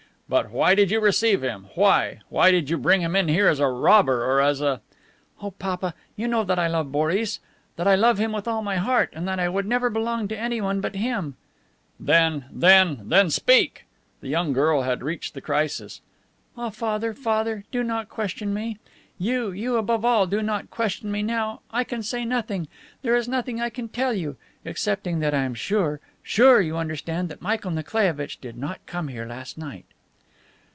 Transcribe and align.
But 0.31 0.49
why 0.49 0.75
did 0.75 0.91
you 0.91 1.01
receive 1.01 1.41
him? 1.43 1.67
Why? 1.75 2.21
Why 2.29 2.51
did 2.51 2.69
you 2.69 2.77
bring 2.77 3.01
him 3.01 3.17
in 3.17 3.27
here, 3.27 3.49
as 3.49 3.59
a 3.59 3.67
robber 3.67 4.23
or 4.23 4.39
as 4.39 4.61
a..." 4.61 4.79
"Oh, 5.41 5.51
papa, 5.51 5.93
you 6.15 6.25
know 6.25 6.45
that 6.45 6.57
I 6.57 6.67
love 6.69 6.89
Boris, 6.89 7.41
that 7.75 7.85
I 7.85 7.95
love 7.95 8.17
him 8.17 8.31
with 8.31 8.47
all 8.47 8.61
my 8.61 8.77
heart, 8.77 9.09
and 9.11 9.27
that 9.27 9.41
I 9.41 9.49
would 9.49 9.65
never 9.65 9.89
belong 9.89 10.29
to 10.29 10.39
anyone 10.39 10.79
but 10.79 10.95
him." 10.95 11.35
"Then, 11.99 12.45
then, 12.49 13.09
then. 13.09 13.29
speak!" 13.29 13.83
The 14.21 14.29
young 14.29 14.53
girl 14.53 14.83
had 14.83 15.03
reached 15.03 15.33
the 15.33 15.41
crisis. 15.41 15.99
"Ah, 16.55 16.69
Father, 16.69 17.13
Father, 17.13 17.65
do 17.69 17.83
not 17.83 18.07
question 18.07 18.53
me! 18.53 18.77
You, 19.17 19.51
you 19.51 19.75
above 19.75 20.05
all, 20.05 20.27
do 20.27 20.41
not 20.41 20.69
question 20.71 21.11
me 21.11 21.23
now. 21.23 21.59
I 21.71 21.83
can 21.83 22.03
say 22.03 22.23
nothing! 22.23 22.69
There 23.01 23.17
is 23.17 23.27
nothing 23.27 23.59
I 23.59 23.69
can 23.69 23.89
tell 23.89 24.13
you. 24.13 24.37
Excepting 24.65 25.19
that 25.19 25.33
I 25.33 25.43
am 25.43 25.55
sure 25.55 25.99
sure, 26.23 26.61
you 26.61 26.77
understand 26.77 27.27
that 27.27 27.41
Michael 27.41 27.71
Nikolaievitch 27.71 28.39
did 28.39 28.57
not 28.57 28.79
come 28.85 29.09
here 29.09 29.25
last 29.25 29.57
night." 29.57 29.83